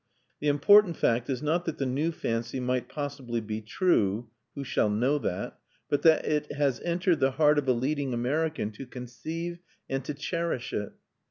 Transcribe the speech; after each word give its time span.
The 0.39 0.47
important 0.47 0.97
fact 0.97 1.29
is 1.29 1.43
not 1.43 1.65
that 1.65 1.77
the 1.77 1.85
new 1.85 2.11
fancy 2.11 2.59
might 2.59 2.89
possibly 2.89 3.39
be 3.39 3.61
true 3.61 4.31
who 4.55 4.63
shall 4.63 4.89
know 4.89 5.19
that? 5.19 5.59
but 5.91 6.01
that 6.01 6.25
it 6.25 6.53
has 6.53 6.79
entered 6.79 7.19
the 7.19 7.33
heart 7.33 7.59
of 7.59 7.67
a 7.67 7.73
leading 7.73 8.11
American 8.11 8.71
to 8.71 8.87
conceive 8.87 9.59
and 9.87 10.03
to 10.05 10.15
cherish 10.15 10.73
it. 10.73 10.93